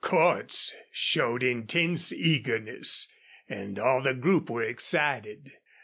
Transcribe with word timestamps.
Cordts 0.03 0.73
showed 0.91 1.43
intense 1.43 2.11
eagerness, 2.11 3.07
and 3.47 3.77
all 3.77 4.01
the 4.01 4.15
group 4.15 4.49
were 4.49 4.63
excited. 4.63 5.51